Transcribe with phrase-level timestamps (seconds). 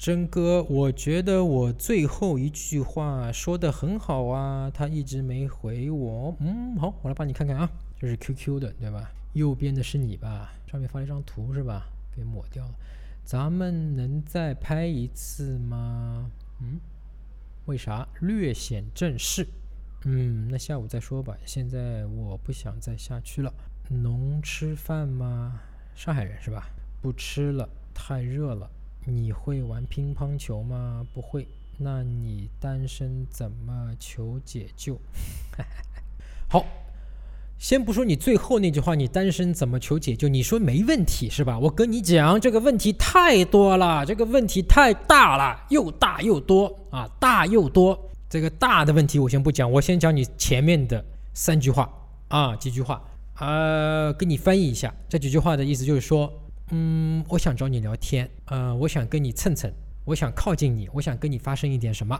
[0.00, 6.34] 真哥，我觉得我最后一句话说的很好啊，他一直没回我。
[6.40, 9.10] 嗯，好，我来帮你看看啊，这是 QQ 的，对吧？
[9.34, 10.54] 右边的是你吧？
[10.66, 11.86] 上面发了一张图是吧？
[12.16, 12.74] 给抹掉了。
[13.26, 16.30] 咱们能再拍一次吗？
[16.62, 16.80] 嗯，
[17.66, 18.08] 为啥？
[18.22, 19.46] 略显正式。
[20.06, 21.36] 嗯，那下午再说吧。
[21.44, 23.52] 现在我不想再下去了。
[23.90, 25.60] 能吃饭吗？
[25.94, 26.70] 上海人是吧？
[27.02, 28.70] 不吃了，太热了。
[29.06, 31.06] 你会玩乒乓球吗？
[31.14, 31.46] 不会。
[31.82, 34.98] 那你单身怎么求解救？
[36.46, 36.66] 好，
[37.58, 40.28] 先不说你最后那句话，你单身怎么求解救？
[40.28, 41.58] 你说没问题是吧？
[41.58, 47.98] 我跟你讲，这个问题太多了，这个问题太大了，又大又多啊，大又多。
[48.28, 51.90] 这个大的问题我先不讲，我先讲你前面的三句话
[52.28, 53.02] 啊，几句话，
[53.38, 54.94] 呃，给你翻译一下。
[55.08, 56.30] 这几句话的意思就是说。
[56.70, 59.72] 嗯，我想找你聊天，呃，我想跟你蹭蹭，
[60.04, 62.18] 我想靠近你，我想跟你发生一点什么，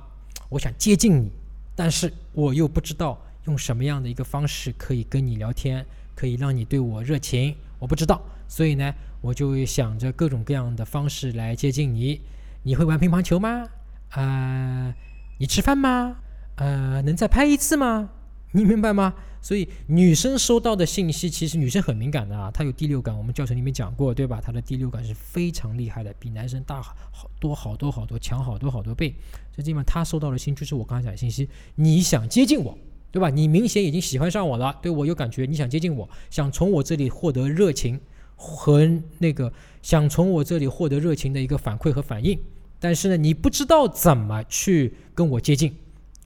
[0.48, 1.30] 我想接近你，
[1.76, 12.20] 但是我又不知道用什么样的一个方式可以跟你聊天，可以让你对我热情，我不知道，所以呢，我就想着各种各样的方式来接近你。
[12.62, 13.68] 你会玩乒乓球吗？
[14.10, 14.94] 啊，
[15.38, 16.16] 你吃饭吗？
[16.56, 18.10] 呃，能再拍一次吗？
[18.52, 19.14] 你明白吗？
[19.42, 23.16] 所以女生收到的信息，其实女生很敏感的啊，她有第六感。
[23.16, 24.38] 我们教程里面讲过，对吧？
[24.38, 29.14] 她的第六感是非常厉害的，比男生大好多好多好多，强好多好多倍。
[29.56, 32.76] 这地方她收到的信就是我刚才讲的信息，你想接近我，
[33.10, 33.30] 对吧？
[33.30, 37.98] 你明显已经喜欢上我了，对我有感觉，你想接近我，想从我这里获得热情
[38.36, 38.86] 和
[39.18, 42.38] 那个，想从我这里获得热情的一个反馈和反应。
[42.78, 45.74] 但是呢，你不知道怎么去跟我接近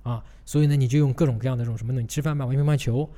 [0.03, 0.25] 啊。
[0.47, 2.01] 所以呢，你就用各种各样的这种什么呢？
[2.01, 3.09] 你吃饭吧，玩乒乓球，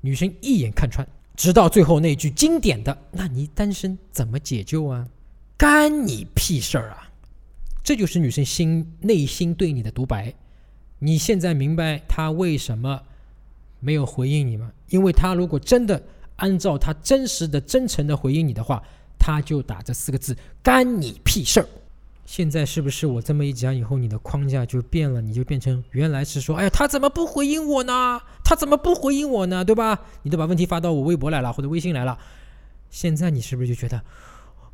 [0.00, 5.06] 女生一眼看穿，直到最后那句经典的：“那你单身怎么解救啊？
[5.56, 7.10] 干你屁事儿啊！”
[7.82, 10.34] 这就是女生心内心对你的独白。
[10.98, 13.02] 你现在明白她为什么
[13.80, 14.72] 没有回应你吗？
[14.88, 16.02] 因为她如果真的
[16.36, 18.82] 按照她真实的、真诚的回应你的话，
[19.18, 21.66] 她就打这四个字：“干你屁事儿。”
[22.26, 25.20] 现在是不是我这么一讲以后，你的框架就变了？
[25.22, 28.20] 你就变成原来是说，哎呀，他怎么不回应我呢？
[28.44, 29.64] 他怎么不回应我呢？
[29.64, 30.00] 对吧？
[30.24, 32.18] 你都把问题发到我微博来了，或者微信来了。
[32.90, 34.02] 现在你是不是就觉得，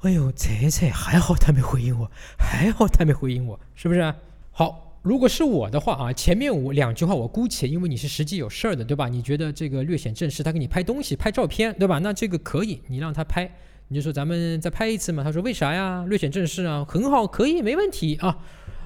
[0.00, 4.14] 哎呦，这这还好他没回应我，还好他没回应我，是不是？
[4.50, 9.08] 好，如果是我的话啊，前面我两句话我姑且，因为你是实际有事儿的，对吧？
[9.08, 11.98] 你觉得这个略显正式，他给你拍东西、拍照片，对吧？
[11.98, 13.54] 那这个可以，你让他拍。
[13.92, 15.22] 你就说咱们再拍一次嘛？
[15.22, 16.02] 他说为啥呀？
[16.08, 18.38] 略显正式啊，很好，可以，没问题啊。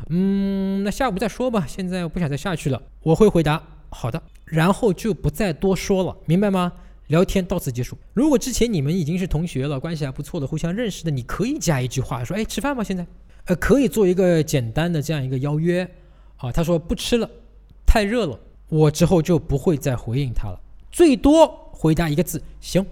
[0.09, 1.65] 嗯，那下午再说吧。
[1.65, 2.83] 现在我不想再下去了。
[3.05, 6.73] 我会回答好的，然后就不再多说了，明白吗？
[7.07, 7.97] 聊天到此结束。
[8.15, 12.83] 如果之前你们已经是同学了，关系还不错的，互相认识的，你可以加一句话说：“哎，吃饭吗？
[12.83, 13.07] 现在？”
[13.47, 15.89] 呃，可以做一个简单的这样一个邀约
[16.39, 16.51] 啊。
[16.51, 17.31] 他说不吃了，
[17.87, 18.37] 太热了。
[18.69, 22.85] 我之后就不会再回应他了，最多回答一个字：行。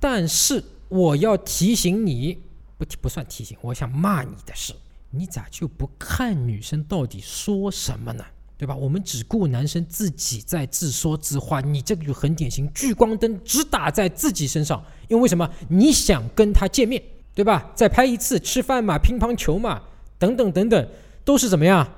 [0.00, 0.64] 但是。
[0.88, 2.38] 我要提醒你，
[2.76, 4.74] 不提不算提醒，我想骂你的是，
[5.10, 8.24] 你咋就不看女生到底说什么呢？
[8.56, 8.74] 对吧？
[8.74, 15.48] 我们只顾男生自己在自说自话，你这个就很典型，聚光灯只打在自己身上，因为什么？
[15.68, 17.00] 你想跟他见面，
[17.34, 17.70] 对吧？
[17.76, 19.82] 再拍一次吃饭嘛，乒乓球嘛，
[20.18, 20.88] 等等等等，
[21.24, 21.88] 都是怎么样？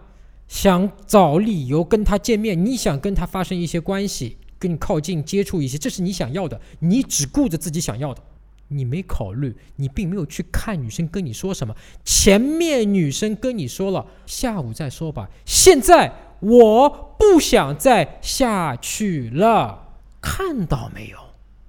[0.49, 8.23] 想找理由跟他见面，你想跟他发生一些关系，跟你靠近接触一些，这是你想要的，你只顾着自己想要的。
[8.71, 11.75] 你没考虑，你并没有去看女生跟你说什么。
[12.05, 15.29] 前面女生跟你说了，下午再说吧。
[15.45, 16.89] 现在我
[17.19, 21.19] 不想再下去了，看到没有？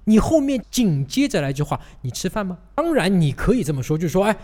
[0.04, 2.58] 你后面紧接着来句话：你吃饭吗？
[2.74, 4.36] 当然你可以这么说，就是说，哎，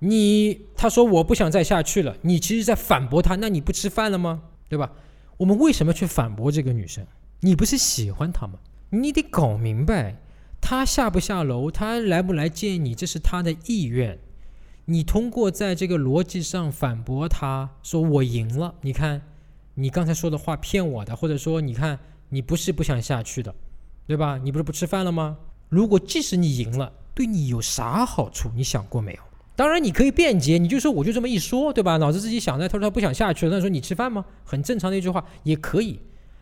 [0.00, 3.36] 你他说我不想再下去了，你其实在反驳他。
[3.36, 4.42] 那你不吃饭了吗？
[4.68, 4.92] 对吧？
[5.38, 7.06] 我们为什么去反驳这个女生？
[7.40, 8.54] 你不是喜欢她吗？
[8.90, 10.16] 你得搞明白。
[10.60, 14.18] 他下不下楼，他来不来见你，这是他的意愿。
[14.86, 18.74] 你通过在这个逻辑上反驳他，说我赢了。
[18.80, 19.22] 你看，
[19.74, 21.98] 你刚才说的话骗我的，或者说，你看
[22.28, 23.54] 你不是不想下去的，
[24.06, 24.38] 对吧？
[24.38, 25.38] 你不是不吃饭了吗？
[25.68, 28.50] 如果即使你赢了，对你有啥好处？
[28.54, 29.20] 你想过没有？
[29.56, 31.96] 当然你可以辩解，你就说我就这么一说，对吧？
[31.98, 32.68] 脑子自己想的。
[32.68, 34.24] 他说他不想下去了，那说你吃饭吗？
[34.44, 36.00] 很正常的一句话也可以。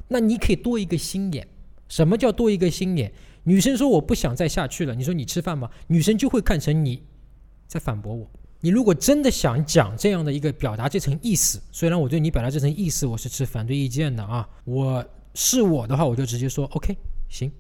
[0.09, 1.47] 那你可以多一个心眼。
[1.89, 3.13] 什么叫多一个心眼？
[3.45, 5.71] 女生说我不想再下去了，你说你吃饭吗？
[5.87, 7.03] 女生就会看成你
[7.67, 8.31] 在反驳我。
[8.61, 15.05] 你如果真的想讲这样的一个表达这层意思，虽然我对你表达这层意思我是持反对意见的啊，我
[15.35, 16.97] 是我的话我就直接说 OK
[17.29, 17.51] 行。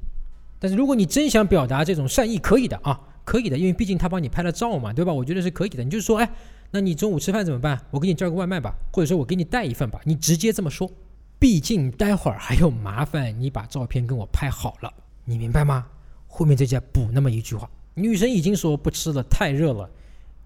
[0.58, 5.12] 但是如果你真想表达这种善意，可以的啊，可以的，因为毕竟他帮你拍了照嘛，对吧？
[5.12, 5.84] 我觉得是可以的。
[5.84, 6.28] 你就说哎，
[6.72, 7.80] 那你中午吃饭怎么办？
[7.92, 10.00] 我给你叫个外卖吧，或者说我给你带一份吧。
[10.04, 10.90] 你直接这么说，
[11.38, 14.93] 毕竟待会儿还有麻烦你把照片跟我拍好了，
[15.25, 15.87] 你明白吗？
[16.26, 19.88] 后面再加补那么一句话，女生已经说不吃了，太热了，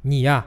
[0.02, 0.46] 你呀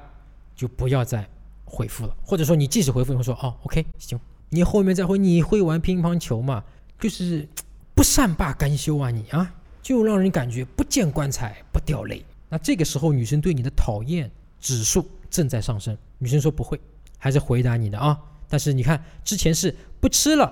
[0.55, 1.27] 就不要再
[1.65, 4.19] 回复了，或者说你即使回复，你会说哦，OK，行。
[4.49, 6.63] 你后面再回，你会玩乒乓球吗？
[6.99, 7.47] 就是
[7.93, 12.23] 不善罢甘休啊，你啊，就让人感觉不见棺材不掉泪。
[12.47, 14.29] 那这个时候，女生对你的讨厌
[14.61, 15.97] 指数正在上升。
[16.19, 16.79] 女生说不会，
[17.17, 18.17] 还是回答你的啊。
[18.47, 20.51] 但是你看，之前是不吃了，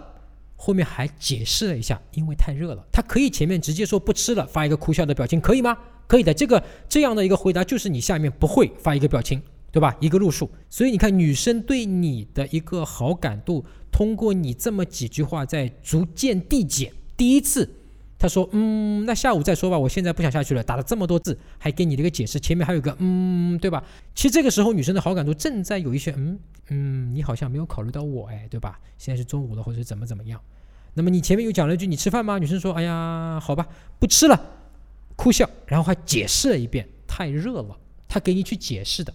[0.55, 2.85] 后面还解释了一下，因为太热了。
[2.91, 5.77] 他可以前面直接说不吃了，发一个哭笑的表情，可以吗？
[6.07, 6.33] 可以的。
[6.33, 9.41] 这个这样的一个回答，就是你下面不会发一个表情，
[9.71, 9.95] 对吧？
[9.99, 10.49] 一个路数。
[10.69, 13.65] 所以你看，女生对你的一个好感度。
[13.91, 16.91] 通过你这么几句话在逐渐递减。
[17.15, 17.69] 第一次，
[18.23, 23.83] 他说：“嗯，那下午再说吧，我现在不想下去了。”打了这么多字，还给你了一个解释，前面还有个“嗯”，对吧？
[24.15, 26.39] 其实这个时候女生的好感度正在有一些“嗯
[26.69, 28.79] 嗯”，你好像没有考虑到我，哎，对吧？
[28.97, 30.39] 现在是中午了，或者是怎么怎么样？
[30.93, 33.67] 那么你前面又讲了一句：“你吃饭吗？”女生说：“哎呀，好吧，
[33.99, 34.41] 不吃了。”
[35.17, 37.77] 哭笑，然后还解释了一遍：“太热了。”
[38.07, 39.13] 他给你去解释的。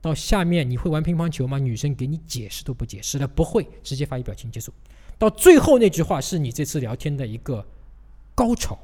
[0.00, 1.58] 到下面你会玩乒乓球吗？
[1.58, 4.72] 女生给你解释都不解释了，不会直接发一表情结束。
[5.18, 7.66] 到最后那句话是你这次聊天的一个
[8.38, 8.78] 高潮，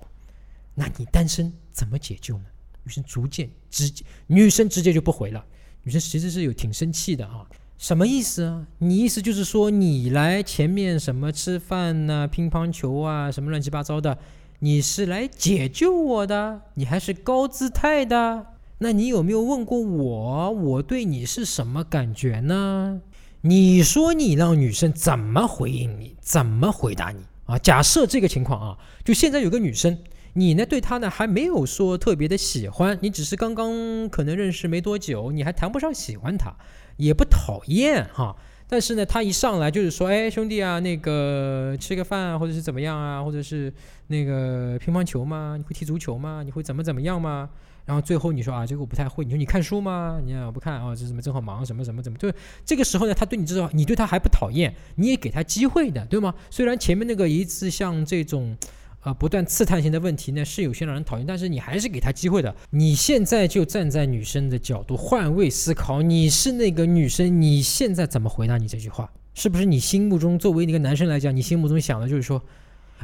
[0.74, 2.44] 那你单身怎么解救呢？
[2.82, 5.44] 女生逐渐直接，女生直接就不回了。
[5.84, 7.46] 女生其实是有挺生气的啊，
[7.78, 8.66] 什么意思啊？
[8.78, 14.18] 你意思就是说你来前面什么吃饭呐、乒乓球啊什么乱七八糟的，
[14.58, 16.62] 你是来解救我的？
[16.74, 18.46] 你还是高姿态的？
[18.78, 23.00] 那你有没有问过我，我对你是什么感觉呢？
[23.42, 27.58] 你说你让女生怎么回应你，怎么回答你啊？
[27.58, 29.98] 假设这个情况啊，就现在有个女生，
[30.34, 36.52] 你呢对她呢还没有说特别的喜欢，你只是刚刚可能认识没多久，你还谈不上喜欢她，
[36.96, 38.36] 也不讨厌哈。
[38.66, 43.72] 但是呢，她一上来就是说，哎，兄弟啊，那个吃个饭啊或者是怎么样啊，或者是
[44.06, 45.56] 那个乒乓球吗？
[45.58, 46.42] 你会踢足球吗？
[46.42, 47.50] 你会怎么怎么样吗？
[47.84, 49.24] 然后最后你说啊，这个我不太会。
[49.24, 50.20] 你说你看书吗？
[50.24, 52.16] 你看我不看啊，这什么正好忙什么什么怎么？
[52.18, 52.32] 就
[52.64, 56.34] 这个时候呢，他对你这种，你对他还不讨厌，你也给他机会的，对吗？
[56.50, 58.56] 虽然前面那个一次像这种，
[59.02, 62.54] 呃，不断刺探性的问题呢，是有些让人讨厌，但是你还是给他机会的。
[62.70, 69.10] 你现在就站在女生的角度换位思考，你是那个女生，你现在怎么回答你这句话？
[69.34, 72.42] 是不是你心目中作为一个男生来讲，你心目中想的就是说，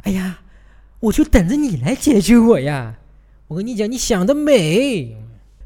[0.03, 0.39] 哎呀，
[1.01, 2.97] 我就等着你来解决我呀？
[3.51, 5.13] 我跟你讲，你想得美，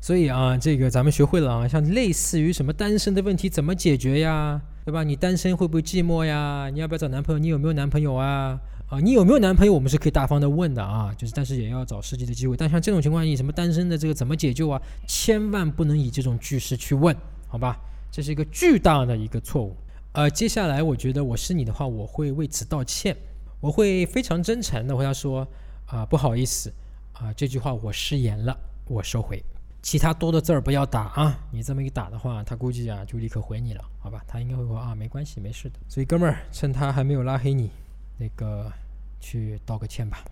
[0.02, 5.04] 所以啊，这个咱们学会了啊，像类似于什么单身的问题怎么解决呀，对吧？
[5.04, 6.68] 你单身会不会寂寞呀？
[6.74, 7.38] 你要不要找男朋友？
[7.38, 8.60] 你有没有男朋友啊？
[8.88, 9.72] 啊，你有没有男朋友？
[9.72, 12.58] 我们是可以大方的问的啊，就是但是也要找实际的机会。
[12.58, 14.82] 但像这种情况，你什么单身的这个怎么解救啊？
[15.08, 17.16] 千万不能以这种句式去问，
[17.48, 17.78] 好吧？
[18.12, 19.78] 这是一个巨大的一个错误。
[20.14, 23.16] 呃，接下来我觉得我是你的话，我会为此道歉，
[23.60, 25.48] 我会非常真诚的回答说
[25.86, 26.74] 啊，不好意思。
[27.16, 28.58] 啊，这句话我失言了，
[28.88, 29.44] 我收回。
[29.82, 31.38] 其他多的字儿不要打啊！
[31.52, 34.24] 你这么一打的话，他估计啊就立刻回你了，好吧？
[34.28, 35.80] 他应该会说啊，没关系，没事的。
[35.88, 37.70] 所以哥们儿，趁他还没有拉黑你，
[38.18, 38.72] 那个
[39.20, 40.26] 去道个歉吧。